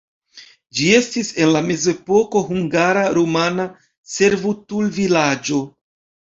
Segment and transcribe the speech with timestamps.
[0.77, 3.69] Ĝi estis en la mezepoko hungara-rumana
[4.17, 5.65] servutulvilaĝo.